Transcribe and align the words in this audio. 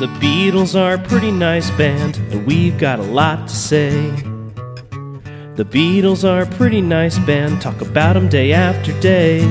The 0.00 0.06
Beatles 0.06 0.74
are 0.74 0.94
a 0.94 0.98
pretty 0.98 1.30
nice 1.30 1.70
band, 1.72 2.16
and 2.30 2.46
we've 2.46 2.78
got 2.78 3.00
a 3.00 3.02
lot 3.02 3.46
to 3.46 3.54
say. 3.54 3.90
The 5.56 5.66
Beatles 5.70 6.26
are 6.26 6.40
a 6.40 6.46
pretty 6.56 6.80
nice 6.80 7.18
band, 7.18 7.60
talk 7.60 7.82
about 7.82 8.16
'em 8.16 8.26
day 8.26 8.54
after 8.54 8.98
day. 9.00 9.46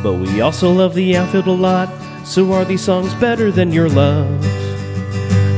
But 0.00 0.12
we 0.12 0.40
also 0.40 0.70
love 0.70 0.94
the 0.94 1.16
outfield 1.16 1.48
a 1.48 1.50
lot, 1.50 1.88
so 2.24 2.52
are 2.52 2.64
these 2.64 2.82
songs 2.82 3.12
better 3.14 3.50
than 3.50 3.72
your 3.72 3.88
love? 3.88 4.40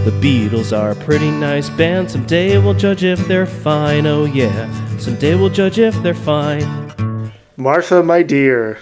The 0.06 0.16
Beatles 0.18 0.74
are 0.74 0.92
a 0.92 1.04
pretty 1.04 1.30
nice 1.30 1.68
band, 1.68 2.10
someday 2.10 2.56
we'll 2.56 2.72
judge 2.72 3.04
if 3.04 3.28
they're 3.28 3.44
fine, 3.44 4.06
oh 4.06 4.24
yeah, 4.24 4.66
someday 4.96 5.34
we'll 5.34 5.50
judge 5.50 5.78
if 5.78 6.02
they're 6.02 6.14
fine. 6.14 7.30
Martha, 7.58 8.02
my 8.02 8.22
dear. 8.22 8.78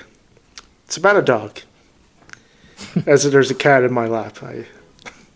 It's 0.86 0.96
about 0.96 1.16
a 1.16 1.22
dog. 1.22 1.58
As 3.06 3.30
there's 3.30 3.50
a 3.50 3.54
cat 3.54 3.82
in 3.82 3.92
my 3.92 4.06
lap. 4.06 4.42
I 4.42 4.66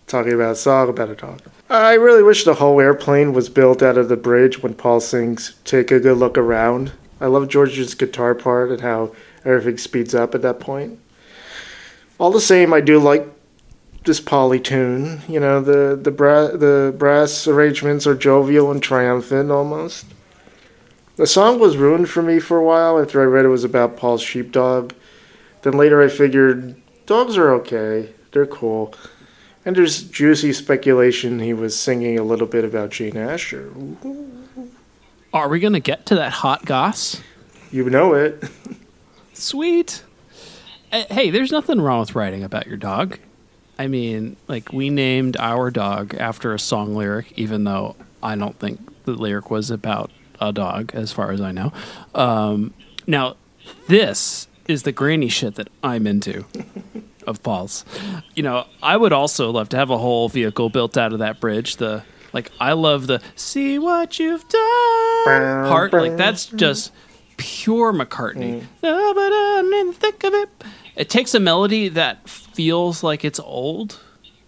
talking 0.07 0.33
about 0.33 0.52
a 0.52 0.57
song 0.57 0.88
about 0.88 1.11
a 1.11 1.15
dog. 1.15 1.43
I 1.69 1.95
really 1.95 2.23
wish 2.23 2.45
the 2.45 2.55
whole 2.55 2.80
airplane 2.80 3.34
was 3.34 3.48
built 3.48 3.83
out 3.83 3.98
of 3.98 4.09
the 4.09 4.16
bridge 4.16 4.62
when 4.62 4.74
Paul 4.74 5.01
sings 5.01 5.55
Take 5.65 5.91
a 5.91 6.01
Good 6.01 6.16
Look 6.16 6.38
Around. 6.38 6.93
I 7.21 7.27
love 7.27 7.48
George's 7.48 7.95
guitar 7.95 8.34
part 8.34 8.71
and 8.71 8.80
how 8.80 9.15
everything 9.45 9.77
speeds 9.77 10.15
up 10.15 10.34
at 10.34 10.43
that 10.43 10.61
point. 10.61 10.98
All 12.19 12.30
the 12.30 12.41
same, 12.41 12.73
I 12.73 12.80
do 12.80 12.98
like 12.98 13.27
this 14.05 14.21
Polly 14.21 14.59
tune. 14.59 15.21
You 15.29 15.41
know, 15.41 15.60
the 15.60 15.99
the, 16.01 16.10
bra- 16.10 16.57
the 16.57 16.95
brass 16.96 17.46
arrangements 17.46 18.07
are 18.07 18.15
jovial 18.15 18.71
and 18.71 18.83
triumphant 18.83 19.51
almost. 19.51 20.07
The 21.16 21.27
song 21.27 21.59
was 21.59 21.77
ruined 21.77 22.09
for 22.09 22.23
me 22.23 22.38
for 22.38 22.57
a 22.57 22.65
while 22.65 22.99
after 22.99 23.21
I 23.21 23.24
read 23.24 23.45
it 23.45 23.49
was 23.49 23.65
about 23.65 23.96
Paul's 23.96 24.23
sheepdog. 24.23 24.95
Then 25.62 25.74
later 25.74 26.01
I 26.01 26.09
figured 26.09 26.80
dogs 27.09 27.39
are 27.39 27.51
okay, 27.55 28.11
they're 28.33 28.47
cool. 28.47 28.95
And 29.65 29.75
there's 29.75 30.03
juicy 30.05 30.53
speculation 30.53 31.41
he 31.41 31.53
was 31.53 31.77
singing 31.79 32.19
a 32.19 32.23
little 32.23 32.47
bit 32.47 32.65
about 32.65 32.91
Jane 32.91 33.16
Asher. 33.16 33.73
Are 35.32 35.49
we 35.49 35.59
going 35.59 35.73
to 35.73 35.80
get 35.80 36.07
to 36.07 36.15
that 36.15 36.32
hot 36.32 36.65
goss? 36.65 37.21
You 37.73 37.91
know 37.91 38.15
it. 38.15 38.45
Sweet. 39.32 40.05
Uh, 40.93 41.05
hey, 41.10 41.30
there's 41.30 41.51
nothing 41.51 41.80
wrong 41.80 42.01
with 42.01 42.15
writing 42.15 42.45
about 42.45 42.66
your 42.66 42.77
dog. 42.77 43.19
I 43.79 43.87
mean, 43.88 44.37
like, 44.47 44.73
we 44.73 44.91
named 44.91 45.37
our 45.38 45.71
dog 45.71 46.15
after 46.15 46.54
a 46.54 46.59
song 46.59 46.95
lyric, 46.95 47.32
even 47.37 47.65
though 47.65 47.97
I 48.23 48.37
don't 48.37 48.59
think 48.59 49.04
the 49.04 49.13
lyric 49.13 49.51
was 49.51 49.71
about 49.71 50.10
a 50.41 50.52
dog, 50.52 50.93
as 50.95 51.13
far 51.13 51.32
as 51.32 51.41
I 51.41 51.52
know. 51.52 51.73
Um, 52.15 52.75
now, 53.07 53.37
this 53.87 54.49
is 54.66 54.82
the 54.82 54.93
granny 54.93 55.29
shit 55.29 55.54
that 55.57 55.69
I'm 55.82 56.07
into 56.07 56.45
of 57.29 57.43
Paul's. 57.43 57.84
You 58.34 58.43
know, 58.43 58.66
I 58.82 58.96
would 58.96 59.12
also 59.12 59.51
love 59.51 59.68
to 59.71 59.76
have 59.76 59.90
a 59.90 59.98
whole 59.98 60.29
vehicle 60.29 60.71
built 60.71 60.96
out 60.96 61.12
of 61.12 61.21
that 61.21 61.40
bridge. 61.40 61.76
The 61.76 62.02
like, 62.32 62.51
I 62.60 62.73
love 62.73 63.07
the 63.07 63.23
"See 63.37 63.79
what 63.79 64.19
you've 64.19 64.48
done" 64.48 65.69
part. 65.69 65.93
Like, 65.93 66.16
that's 66.16 66.47
just 66.47 66.93
pure 67.37 67.93
McCartney. 67.93 68.65
Mm. 68.82 69.81
In 69.81 69.87
the 69.88 69.93
thick 69.93 70.25
of 70.25 70.34
it. 70.34 70.48
It 70.97 71.09
takes 71.09 71.34
a 71.34 71.41
melody 71.41 71.88
that 71.91 72.28
feels 72.28 73.03
like 73.03 73.25
it's 73.25 73.38
old 73.38 74.00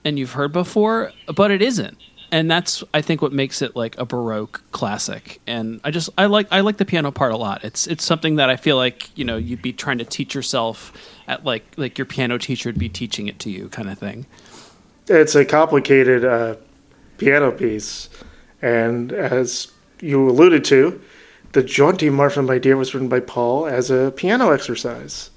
and 0.04 0.18
you've 0.18 0.32
heard 0.32 0.52
before, 0.52 1.12
but 1.34 1.50
it 1.50 1.62
isn't. 1.62 1.96
And 2.32 2.50
that's 2.50 2.84
I 2.94 3.02
think 3.02 3.22
what 3.22 3.32
makes 3.32 3.60
it 3.60 3.74
like 3.74 3.98
a 3.98 4.04
baroque 4.04 4.62
classic. 4.72 5.40
And 5.46 5.80
I 5.82 5.90
just 5.90 6.10
I 6.16 6.26
like 6.26 6.46
I 6.50 6.60
like 6.60 6.76
the 6.76 6.84
piano 6.84 7.10
part 7.10 7.32
a 7.32 7.36
lot. 7.36 7.64
It's 7.64 7.86
it's 7.86 8.04
something 8.04 8.36
that 8.36 8.50
I 8.50 8.56
feel 8.56 8.76
like, 8.76 9.16
you 9.18 9.24
know, 9.24 9.36
you'd 9.36 9.62
be 9.62 9.72
trying 9.72 9.98
to 9.98 10.04
teach 10.04 10.34
yourself 10.34 10.92
at 11.26 11.44
like 11.44 11.64
like 11.76 11.98
your 11.98 12.04
piano 12.04 12.38
teacher 12.38 12.68
would 12.68 12.78
be 12.78 12.88
teaching 12.88 13.26
it 13.26 13.38
to 13.40 13.50
you 13.50 13.68
kind 13.68 13.90
of 13.90 13.98
thing. 13.98 14.26
It's 15.08 15.34
a 15.34 15.44
complicated 15.44 16.24
uh, 16.24 16.54
piano 17.18 17.50
piece. 17.50 18.08
And 18.62 19.12
as 19.12 19.72
you 20.00 20.28
alluded 20.28 20.64
to, 20.66 21.00
the 21.52 21.62
jaunty 21.62 22.10
Martha 22.10 22.42
My 22.42 22.58
Dear 22.58 22.76
was 22.76 22.94
written 22.94 23.08
by 23.08 23.20
Paul 23.20 23.66
as 23.66 23.90
a 23.90 24.12
piano 24.14 24.50
exercise. 24.50 25.30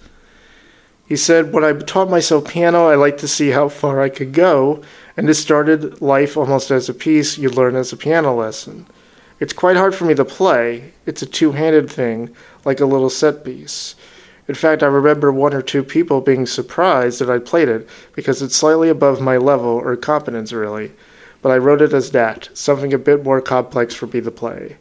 He 1.06 1.18
said, 1.18 1.52
When 1.52 1.64
I 1.64 1.74
taught 1.74 2.09
myself 2.09 2.47
piano, 2.47 2.88
I 2.88 2.96
liked 2.96 3.19
to 3.19 3.28
see 3.28 3.50
how 3.50 3.68
far 3.69 4.02
I 4.02 4.09
could 4.09 4.34
go, 4.34 4.81
and 5.18 5.28
this 5.28 5.40
started 5.40 6.02
life 6.02 6.38
almost 6.38 6.72
as 6.72 6.88
a 6.88 6.94
piece 6.94 7.38
you 7.38 7.50
learn 7.50 7.75
as 7.75 7.91
a 7.91 7.97
piano 7.97 8.34
lesson. 8.34 8.86
It's 9.40 9.53
quite 9.53 9.75
hard 9.75 9.94
for 9.94 10.06
me 10.06 10.13
to 10.16 10.24
play. 10.24 10.94
It's 11.06 11.22
a 11.22 11.25
two 11.25 11.52
handed 11.52 11.90
thing, 11.90 12.34
like 12.63 12.80
a 12.80 12.86
little 12.86 13.09
set 13.09 13.44
piece. 13.44 13.96
In 14.47 14.56
fact, 14.56 14.84
I 14.84 14.88
remember 14.88 15.31
one 15.31 15.53
or 15.53 15.62
two 15.62 15.84
people 15.84 16.22
being 16.22 16.46
surprised 16.46 17.19
that 17.19 17.30
I 17.30 17.40
played 17.40 17.69
it 17.69 17.88
because 18.13 18.42
it's 18.42 18.56
slightly 18.56 18.90
above 18.90 19.22
my 19.22 19.38
level 19.38 19.69
or 19.69 19.96
competence, 19.96 20.53
really. 20.53 20.92
But 21.42 21.52
I 21.52 21.58
wrote 21.58 21.81
it 21.81 21.94
as 21.94 22.12
that, 22.12 22.50
something 22.53 22.94
a 22.94 22.97
bit 22.97 23.24
more 23.24 23.42
complex 23.42 23.94
for 23.94 24.08
me 24.08 24.22
to 24.22 24.31
play. 24.31 24.78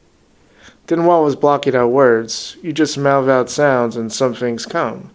Then, 0.86 1.04
while 1.04 1.20
I 1.20 1.24
was 1.24 1.36
blocking 1.36 1.76
out 1.76 1.88
words, 1.88 2.56
you 2.62 2.72
just 2.72 2.98
mouth 2.98 3.28
out 3.28 3.50
sounds 3.50 3.96
and 3.96 4.12
some 4.12 4.34
things 4.34 4.66
come. 4.66 5.10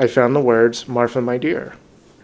I 0.00 0.06
found 0.06 0.34
the 0.34 0.40
words, 0.40 0.88
Martha, 0.88 1.20
my 1.20 1.36
dear. 1.36 1.74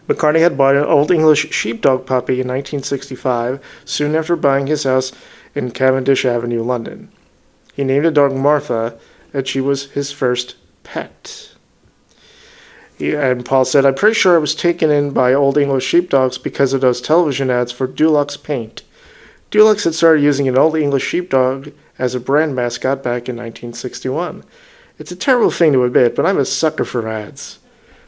McCartney 0.08 0.40
had 0.40 0.56
bought 0.56 0.76
an 0.76 0.84
Old 0.84 1.10
English 1.10 1.52
sheepdog 1.52 2.06
puppy 2.06 2.40
in 2.40 2.48
1965, 2.48 3.62
soon 3.84 4.16
after 4.16 4.34
buying 4.34 4.66
his 4.66 4.84
house 4.84 5.12
in 5.54 5.70
Cavendish 5.72 6.24
Avenue, 6.24 6.62
London. 6.62 7.10
He 7.74 7.84
named 7.84 8.06
the 8.06 8.10
dog 8.10 8.34
Martha, 8.34 8.98
and 9.34 9.46
she 9.46 9.60
was 9.60 9.90
his 9.90 10.10
first 10.10 10.56
pet. 10.84 11.52
He, 12.96 13.14
and 13.14 13.44
Paul 13.44 13.66
said, 13.66 13.84
I'm 13.84 13.94
pretty 13.94 14.14
sure 14.14 14.36
I 14.36 14.38
was 14.38 14.54
taken 14.54 14.90
in 14.90 15.10
by 15.10 15.34
Old 15.34 15.58
English 15.58 15.84
sheepdogs 15.84 16.38
because 16.38 16.72
of 16.72 16.80
those 16.80 17.02
television 17.02 17.50
ads 17.50 17.72
for 17.72 17.86
Dulux 17.86 18.42
paint. 18.42 18.84
Dulux 19.50 19.84
had 19.84 19.94
started 19.94 20.22
using 20.22 20.48
an 20.48 20.56
Old 20.56 20.76
English 20.76 21.04
sheepdog 21.04 21.72
as 21.98 22.14
a 22.14 22.20
brand 22.20 22.56
mascot 22.56 23.02
back 23.02 23.28
in 23.28 23.36
1961. 23.36 24.44
It's 24.98 25.12
a 25.12 25.16
terrible 25.16 25.50
thing 25.50 25.74
to 25.74 25.84
admit, 25.84 26.16
but 26.16 26.24
I'm 26.24 26.38
a 26.38 26.46
sucker 26.46 26.86
for 26.86 27.06
ads. 27.06 27.58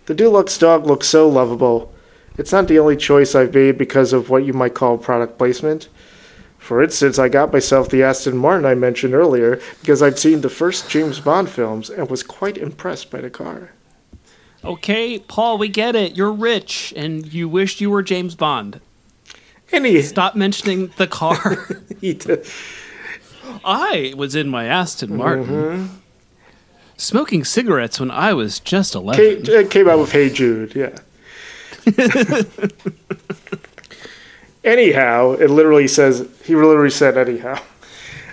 The 0.09 0.15
Dulux 0.15 0.59
dog 0.59 0.87
looks 0.87 1.07
so 1.07 1.29
lovable. 1.29 1.93
It's 2.39 2.51
not 2.51 2.67
the 2.67 2.79
only 2.79 2.97
choice 2.97 3.35
I've 3.35 3.53
made 3.53 3.77
because 3.77 4.15
of 4.15 4.31
what 4.31 4.47
you 4.47 4.55
might 4.55 4.73
call 4.73 4.97
product 4.97 5.37
placement. 5.37 5.91
For 6.57 6.83
instance, 6.83 7.19
I 7.19 7.29
got 7.29 7.53
myself 7.53 7.91
the 7.91 8.03
Aston 8.03 8.39
Martin 8.39 8.65
I 8.65 8.75
mentioned 8.75 9.13
earlier 9.13 9.61
because 9.83 10.03
I'd 10.03 10.19
seen 10.19 10.41
the 10.41 10.49
first 10.49 10.89
James 10.89 11.21
Bond 11.21 11.51
films 11.51 11.91
and 11.91 12.09
was 12.09 12.23
quite 12.23 12.57
impressed 12.57 13.11
by 13.11 13.21
the 13.21 13.29
car. 13.29 13.73
Okay, 14.65 15.19
Paul, 15.19 15.59
we 15.59 15.69
get 15.69 15.95
it. 15.95 16.17
You're 16.17 16.33
rich 16.33 16.95
and 16.97 17.31
you 17.31 17.47
wished 17.47 17.83
you 17.83 17.91
were 17.91 18.03
James 18.03 18.35
Bond. 18.35 18.81
Any 19.73 20.01
Stop 20.01 20.35
mentioning 20.35 20.91
the 20.97 21.07
car. 21.07 21.69
I 23.63 24.15
was 24.17 24.35
in 24.35 24.49
my 24.49 24.65
Aston 24.65 25.19
Martin. 25.19 25.45
Mm-hmm. 25.45 25.97
Smoking 26.99 27.45
cigarettes 27.45 28.01
when 28.01 28.11
I 28.11 28.35
was 28.35 28.59
just 28.59 28.97
11. 28.97 29.45
came, 29.45 29.55
it 29.55 29.71
came 29.71 29.89
out 29.89 30.01
with 30.01 30.11
Hey 30.11 30.29
Jude, 30.29 30.75
yeah. 30.75 30.99
anyhow, 34.65 35.31
it 35.33 35.49
literally 35.49 35.87
says 35.87 36.29
he 36.45 36.57
literally 36.57 36.91
said 36.91 37.17
anyhow. 37.17 37.57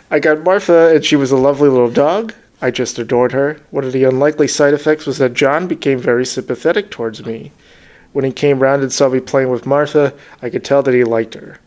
I 0.10 0.20
got 0.20 0.42
Martha 0.42 0.96
and 0.96 1.06
she 1.06 1.16
was 1.16 1.32
a 1.32 1.38
lovely 1.38 1.70
little 1.70 1.92
dog. 1.92 2.34
I 2.60 2.72
just 2.72 2.98
adored 2.98 3.34
her. 3.34 3.62
One 3.70 3.84
of 3.84 3.94
the 3.94 4.04
unlikely 4.04 4.48
side 4.48 4.74
effects 4.74 5.06
was 5.06 5.20
that 5.20 5.34
John 5.36 5.68
became 5.68 6.00
very 6.00 6.26
sympathetic 6.26 6.90
towards 6.90 7.24
me. 7.24 7.52
When 8.14 8.26
he 8.26 8.32
came 8.32 8.60
round 8.60 8.82
and 8.82 8.92
saw 8.92 9.10
me 9.10 9.20
playing 9.20 9.52
with 9.52 9.68
Martha, 9.68 10.12
I 10.42 10.50
could 10.50 10.64
tell 10.64 10.82
that 10.82 10.94
he 10.94 11.04
liked 11.04 11.36
her. 11.36 11.60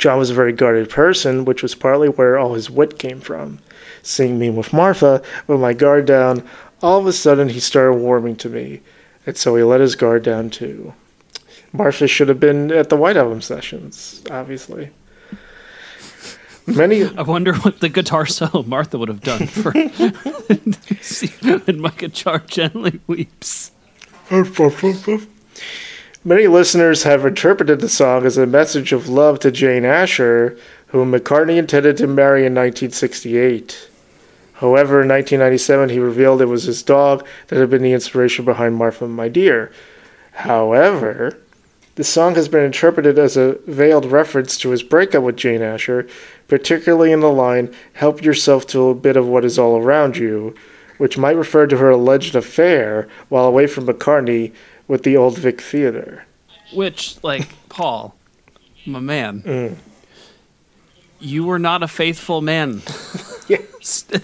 John 0.00 0.18
was 0.18 0.30
a 0.30 0.34
very 0.34 0.52
guarded 0.52 0.88
person, 0.88 1.44
which 1.44 1.62
was 1.62 1.74
partly 1.74 2.08
where 2.08 2.38
all 2.38 2.54
his 2.54 2.70
wit 2.70 2.98
came 2.98 3.20
from. 3.20 3.58
Seeing 4.02 4.38
me 4.38 4.48
with 4.48 4.72
Martha, 4.72 5.22
with 5.46 5.60
my 5.60 5.74
guard 5.74 6.06
down, 6.06 6.42
all 6.80 6.98
of 6.98 7.06
a 7.06 7.12
sudden 7.12 7.50
he 7.50 7.60
started 7.60 7.98
warming 7.98 8.36
to 8.36 8.48
me, 8.48 8.80
and 9.26 9.36
so 9.36 9.54
he 9.56 9.62
let 9.62 9.82
his 9.82 9.96
guard 9.96 10.22
down 10.22 10.48
too. 10.48 10.94
Martha 11.74 12.08
should 12.08 12.30
have 12.30 12.40
been 12.40 12.72
at 12.72 12.88
the 12.88 12.96
White 12.96 13.18
Album 13.18 13.42
sessions, 13.42 14.22
obviously. 14.30 14.88
Many 16.66 17.04
I 17.04 17.22
wonder 17.22 17.54
what 17.56 17.80
the 17.80 17.90
guitar 17.90 18.24
solo 18.24 18.62
Martha 18.62 18.96
would 18.96 19.08
have 19.08 19.20
done 19.20 19.48
for 19.48 19.72
See 21.02 21.26
when 21.42 21.80
my 21.80 21.90
guitar 21.90 22.38
gently 22.38 23.00
weeps. 23.06 23.72
Many 26.22 26.48
listeners 26.48 27.04
have 27.04 27.24
interpreted 27.24 27.80
the 27.80 27.88
song 27.88 28.26
as 28.26 28.36
a 28.36 28.44
message 28.44 28.92
of 28.92 29.08
love 29.08 29.38
to 29.38 29.50
Jane 29.50 29.86
Asher, 29.86 30.54
whom 30.88 31.12
McCartney 31.12 31.56
intended 31.56 31.96
to 31.96 32.06
marry 32.06 32.40
in 32.40 32.54
1968. 32.54 33.88
However, 34.52 35.00
in 35.00 35.08
1997, 35.08 35.88
he 35.88 35.98
revealed 35.98 36.42
it 36.42 36.44
was 36.44 36.64
his 36.64 36.82
dog 36.82 37.26
that 37.46 37.58
had 37.58 37.70
been 37.70 37.80
the 37.80 37.94
inspiration 37.94 38.44
behind 38.44 38.74
Martha, 38.74 39.08
My 39.08 39.28
Dear. 39.28 39.72
However, 40.32 41.38
the 41.94 42.04
song 42.04 42.34
has 42.34 42.50
been 42.50 42.64
interpreted 42.64 43.18
as 43.18 43.38
a 43.38 43.56
veiled 43.66 44.04
reference 44.04 44.58
to 44.58 44.72
his 44.72 44.82
breakup 44.82 45.22
with 45.22 45.38
Jane 45.38 45.62
Asher, 45.62 46.06
particularly 46.48 47.12
in 47.12 47.20
the 47.20 47.32
line, 47.32 47.74
Help 47.94 48.22
yourself 48.22 48.66
to 48.66 48.90
a 48.90 48.94
bit 48.94 49.16
of 49.16 49.26
what 49.26 49.46
is 49.46 49.58
all 49.58 49.78
around 49.78 50.18
you, 50.18 50.54
which 50.98 51.16
might 51.16 51.34
refer 51.34 51.66
to 51.66 51.78
her 51.78 51.88
alleged 51.88 52.36
affair 52.36 53.08
while 53.30 53.46
away 53.46 53.66
from 53.66 53.86
McCartney 53.86 54.52
with 54.90 55.04
the 55.04 55.16
Old 55.16 55.38
Vic 55.38 55.60
Theatre. 55.60 56.24
Which, 56.74 57.22
like, 57.22 57.48
Paul, 57.68 58.16
my 58.84 58.98
man, 58.98 59.42
mm. 59.42 59.76
you 61.20 61.44
were 61.44 61.60
not 61.60 61.82
a 61.82 61.88
faithful 61.88 62.42
man. 62.42 62.82
Yes. 63.48 64.04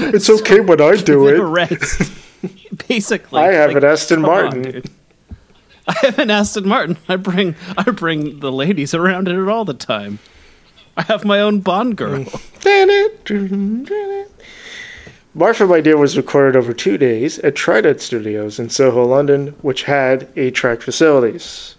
It's 0.00 0.30
okay 0.30 0.60
when 0.60 0.80
I 0.80 0.94
do 0.94 1.26
it. 1.26 1.40
rest. 1.40 2.12
Basically, 2.86 3.40
I 3.40 3.52
have 3.54 3.70
like, 3.70 3.78
an 3.78 3.84
Aston 3.84 4.20
come 4.20 4.30
on, 4.30 4.44
Martin. 4.44 4.82
I 5.88 5.92
have 6.02 6.18
an 6.20 6.30
Aston 6.30 6.68
Martin. 6.68 6.96
I 7.08 7.16
bring 7.16 7.56
I 7.76 7.90
bring 7.90 8.38
the 8.38 8.52
ladies 8.52 8.94
around 8.94 9.26
in 9.26 9.42
it 9.42 9.48
all 9.48 9.64
the 9.64 9.74
time. 9.74 10.20
I 10.96 11.02
have 11.02 11.24
my 11.24 11.40
own 11.40 11.58
Bond 11.60 11.96
girl. 11.96 12.20
Mm. 12.20 14.28
Martha 15.34 15.66
My 15.66 15.82
Dear 15.82 15.98
was 15.98 16.16
recorded 16.16 16.56
over 16.56 16.72
two 16.72 16.96
days 16.96 17.38
at 17.40 17.54
Trident 17.54 18.00
Studios 18.00 18.58
in 18.58 18.70
Soho, 18.70 19.04
London, 19.04 19.48
which 19.60 19.82
had 19.82 20.26
eight 20.36 20.54
track 20.54 20.80
facilities. 20.80 21.74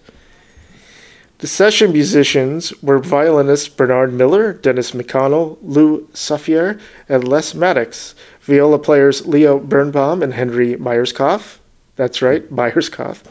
The 1.39 1.47
session 1.47 1.91
musicians 1.91 2.71
were 2.83 2.99
violinist 2.99 3.75
Bernard 3.75 4.13
Miller, 4.13 4.53
Dennis 4.53 4.91
McConnell, 4.91 5.57
Lou 5.63 6.07
Suffier, 6.13 6.79
and 7.07 7.27
Les 7.27 7.55
Maddox, 7.55 8.13
viola 8.41 8.77
players 8.77 9.25
Leo 9.25 9.57
Birnbaum 9.57 10.21
and 10.21 10.35
Henry 10.35 10.75
Myerscough. 10.75 11.57
That's 11.95 12.21
right, 12.21 12.47
Myerscough. 12.51 13.23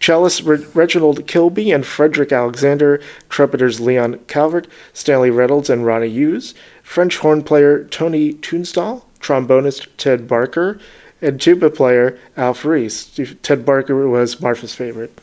Cellist 0.00 0.42
Re- 0.42 0.66
Reginald 0.74 1.26
Kilbey 1.26 1.74
and 1.74 1.86
Frederick 1.86 2.30
Alexander, 2.30 3.00
trumpeters 3.30 3.80
Leon 3.80 4.18
Calvert, 4.26 4.66
Stanley 4.92 5.30
Reynolds, 5.30 5.70
and 5.70 5.86
Ronnie 5.86 6.10
Hughes, 6.10 6.54
French 6.82 7.18
horn 7.18 7.42
player 7.42 7.84
Tony 7.84 8.34
Tunstall, 8.34 9.06
trombonist 9.22 9.88
Ted 9.96 10.28
Barker, 10.28 10.78
and 11.22 11.40
tuba 11.40 11.70
player 11.70 12.18
Alf 12.36 12.64
Reece. 12.64 13.18
Ted 13.42 13.64
Barker 13.64 14.08
was 14.08 14.40
Marfa's 14.40 14.74
favorite. 14.74 15.18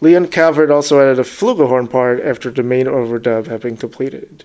Leon 0.00 0.26
Calvert 0.26 0.70
also 0.70 1.00
added 1.00 1.18
a 1.18 1.22
flugelhorn 1.22 1.88
part 1.88 2.20
after 2.20 2.50
the 2.50 2.62
main 2.62 2.86
overdub 2.86 3.46
had 3.46 3.60
been 3.60 3.76
completed. 3.76 4.44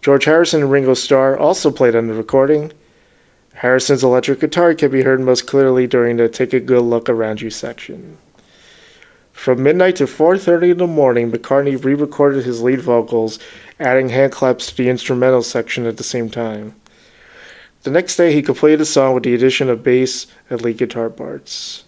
George 0.00 0.24
Harrison 0.24 0.62
and 0.62 0.70
Ringo 0.70 0.94
Starr 0.94 1.36
also 1.36 1.72
played 1.72 1.96
on 1.96 2.06
the 2.06 2.14
recording. 2.14 2.72
Harrison's 3.54 4.04
electric 4.04 4.38
guitar 4.38 4.72
can 4.74 4.92
be 4.92 5.02
heard 5.02 5.20
most 5.20 5.48
clearly 5.48 5.88
during 5.88 6.16
the 6.16 6.28
Take 6.28 6.52
a 6.52 6.60
Good 6.60 6.82
Look 6.82 7.08
Around 7.08 7.40
You 7.40 7.50
section. 7.50 8.16
From 9.32 9.62
midnight 9.62 9.96
to 9.96 10.06
4:30 10.06 10.70
in 10.70 10.78
the 10.78 10.86
morning, 10.86 11.32
McCartney 11.32 11.82
re-recorded 11.82 12.44
his 12.44 12.62
lead 12.62 12.80
vocals, 12.80 13.40
adding 13.80 14.08
hand 14.10 14.32
claps 14.32 14.66
to 14.66 14.76
the 14.76 14.88
instrumental 14.88 15.42
section 15.42 15.86
at 15.86 15.96
the 15.96 16.04
same 16.04 16.30
time. 16.30 16.74
The 17.82 17.90
next 17.90 18.16
day, 18.16 18.32
he 18.32 18.42
completed 18.42 18.80
the 18.80 18.84
song 18.86 19.14
with 19.14 19.22
the 19.22 19.34
addition 19.34 19.68
of 19.68 19.82
bass 19.82 20.26
and 20.50 20.60
lead 20.62 20.78
guitar 20.78 21.10
parts. 21.10 21.84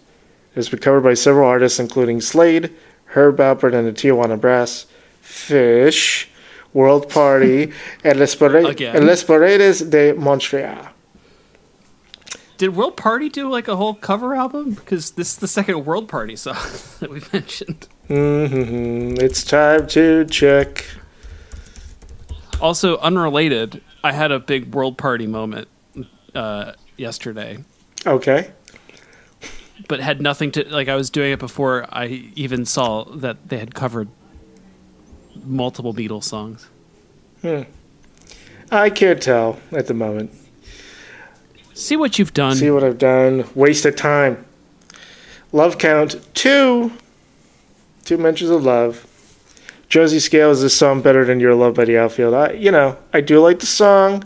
It 0.53 0.57
has 0.57 0.69
been 0.69 0.79
covered 0.79 1.03
by 1.03 1.15
several 1.15 1.49
artists, 1.49 1.79
including 1.79 2.21
Slade, 2.21 2.73
Herb 3.07 3.39
Alpert 3.39 3.75
and 3.75 3.87
the 3.87 3.93
Tijuana 3.93 4.41
Brass, 4.41 4.87
Phish, 5.23 6.27
World 6.73 7.09
Party, 7.09 7.73
and 8.05 8.19
Les, 8.21 8.35
Pare- 8.35 8.67
Again. 8.67 8.97
and 8.97 9.07
Les 9.07 9.23
Paredes 9.25 9.81
de 9.81 10.13
Montreal. 10.13 10.89
Did 12.57 12.77
World 12.77 12.97
Party 12.97 13.29
do 13.29 13.49
like 13.49 13.69
a 13.69 13.77
whole 13.77 13.95
cover 13.95 14.35
album? 14.35 14.73
Because 14.75 15.13
this 15.13 15.33
is 15.33 15.37
the 15.39 15.49
second 15.49 15.87
World 15.87 16.09
Party 16.09 16.37
song 16.37 16.55
that 17.01 17.11
we 17.11 17.23
mentioned. 17.33 17.89
Mm-hmm. 18.09 19.25
It's 19.25 19.43
time 19.43 19.87
to 19.89 20.25
check. 20.27 20.85
Also, 22.61 22.99
unrelated, 22.99 23.81
I 24.05 24.13
had 24.13 24.31
a 24.31 24.39
big 24.39 24.75
World 24.75 24.99
Party 24.99 25.27
moment 25.27 25.69
uh, 26.35 26.73
yesterday, 26.97 27.59
Okay. 28.07 28.51
but 29.89 30.01
had 30.01 30.21
nothing 30.21 30.51
to 30.53 30.69
like. 30.69 30.89
I 30.89 30.95
was 30.97 31.11
doing 31.11 31.33
it 31.33 31.39
before 31.39 31.87
I 31.91 32.07
even 32.35 32.65
saw 32.65 33.05
that 33.05 33.49
they 33.49 33.59
had 33.59 33.75
covered 33.75 34.09
multiple 35.45 35.95
Beatles 35.95 36.25
songs. 36.25 36.69
I 38.73 38.91
can't 38.91 39.21
tell 39.23 39.59
at 39.73 39.87
the 39.87 39.95
moment. 39.95 40.31
See 41.75 41.97
what 41.97 42.19
you've 42.19 42.35
done. 42.35 42.57
See 42.57 42.71
what 42.71 42.85
I've 42.85 42.99
done. 42.99 43.45
Wasted 43.55 43.97
time. 43.97 44.45
Love 45.53 45.79
count 45.79 46.21
two. 46.35 46.93
Two 48.05 48.19
mentions 48.19 48.51
of 48.51 48.63
love. 48.65 49.07
Josie 49.89 50.21
Scale 50.21 50.51
is 50.51 50.63
a 50.63 50.71
song 50.71 51.01
better 51.03 51.25
than 51.25 51.41
Your 51.41 51.55
Love 51.55 51.75
by 51.75 51.85
the 51.85 51.99
Outfield. 51.99 52.35
I, 52.35 52.53
you 52.53 52.71
know, 52.71 52.97
I 53.13 53.21
do 53.21 53.41
like 53.41 53.59
the 53.59 53.67
song, 53.67 54.25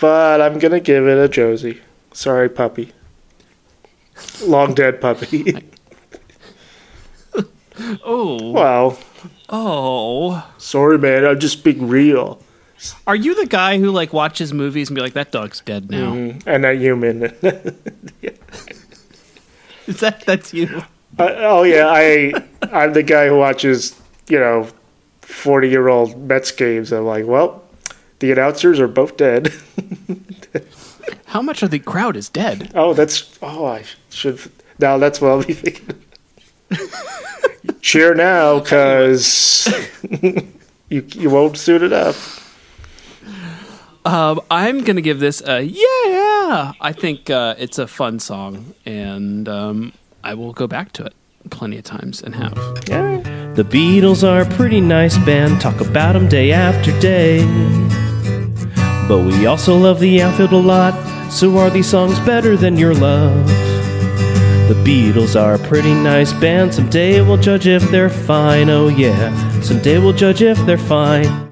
but 0.00 0.40
I'm 0.40 0.58
gonna 0.58 0.80
give 0.80 1.06
it 1.06 1.18
a 1.18 1.28
Josie. 1.28 1.80
Sorry, 2.12 2.48
puppy. 2.48 2.92
Long 4.42 4.74
dead 4.74 5.00
puppy. 5.00 5.54
oh, 8.04 8.50
well, 8.50 8.98
oh. 9.48 10.52
sorry, 10.58 10.98
man. 10.98 11.24
I'm 11.24 11.38
just 11.38 11.62
being 11.62 11.88
real. 11.88 12.42
Are 13.06 13.14
you 13.14 13.34
the 13.34 13.46
guy 13.46 13.78
who 13.78 13.90
like 13.90 14.12
watches 14.12 14.52
movies 14.52 14.88
and 14.88 14.96
be 14.96 15.02
like, 15.02 15.12
"That 15.12 15.32
dog's 15.32 15.60
dead 15.60 15.90
now"? 15.90 16.12
Mm, 16.14 16.42
And 16.46 16.64
that 16.64 16.78
human. 16.78 17.24
Is 19.86 20.00
that 20.00 20.24
that's 20.24 20.54
you? 20.54 20.82
Uh, 21.18 21.34
oh 21.38 21.62
yeah, 21.64 21.88
I 21.88 22.32
I'm 22.72 22.92
the 22.92 23.02
guy 23.02 23.28
who 23.28 23.36
watches 23.36 24.00
you 24.28 24.38
know 24.38 24.68
forty 25.20 25.68
year 25.68 25.88
old 25.88 26.16
Mets 26.28 26.52
games. 26.52 26.92
I'm 26.92 27.04
like, 27.04 27.26
well, 27.26 27.62
the 28.20 28.32
announcers 28.32 28.78
are 28.78 28.88
both 28.88 29.16
dead. 29.16 29.52
How 31.26 31.42
much 31.42 31.62
of 31.62 31.70
the 31.70 31.78
crowd 31.78 32.16
is 32.16 32.28
dead? 32.28 32.70
oh, 32.74 32.94
that's 32.94 33.38
oh 33.42 33.66
I 33.66 33.84
should 34.10 34.40
now 34.78 34.98
that's 34.98 35.20
what 35.20 35.30
I'll 35.30 35.44
be 35.44 35.54
thinking. 35.54 36.02
Cheer 37.80 38.14
now, 38.14 38.60
cause 38.60 39.68
you 40.88 41.04
you 41.08 41.30
won't 41.30 41.56
suit 41.56 41.82
it 41.82 41.92
up. 41.92 42.16
Um, 44.04 44.40
I'm 44.50 44.82
gonna 44.82 45.02
give 45.02 45.20
this 45.20 45.42
a 45.42 45.62
yeah. 45.62 46.72
I 46.80 46.92
think 46.92 47.30
uh, 47.30 47.54
it's 47.58 47.78
a 47.78 47.86
fun 47.86 48.18
song, 48.18 48.74
and 48.86 49.48
um, 49.48 49.92
I 50.24 50.34
will 50.34 50.52
go 50.52 50.66
back 50.66 50.92
to 50.92 51.04
it 51.04 51.14
plenty 51.50 51.78
of 51.78 51.84
times 51.84 52.22
and 52.22 52.34
have. 52.34 52.56
Yeah. 52.88 53.18
The 53.54 53.64
Beatles 53.64 54.26
are 54.26 54.42
a 54.42 54.56
pretty 54.56 54.80
nice 54.80 55.18
band, 55.18 55.60
talk 55.60 55.80
about 55.80 56.12
them 56.12 56.28
day 56.28 56.52
after 56.52 56.98
day. 57.00 57.40
But 59.10 59.26
we 59.26 59.46
also 59.46 59.76
love 59.76 59.98
the 59.98 60.22
outfield 60.22 60.52
a 60.52 60.56
lot, 60.56 60.94
so 61.32 61.58
are 61.58 61.68
these 61.68 61.88
songs 61.88 62.20
better 62.20 62.56
than 62.56 62.76
your 62.76 62.94
love? 62.94 63.44
The 64.68 64.80
Beatles 64.84 65.34
are 65.34 65.54
a 65.54 65.58
pretty 65.58 65.92
nice 65.92 66.32
band, 66.34 66.72
someday 66.72 67.20
we'll 67.20 67.36
judge 67.36 67.66
if 67.66 67.82
they're 67.90 68.08
fine, 68.08 68.70
oh 68.70 68.86
yeah, 68.86 69.60
someday 69.62 69.98
we'll 69.98 70.12
judge 70.12 70.42
if 70.42 70.56
they're 70.64 70.78
fine. 70.78 71.49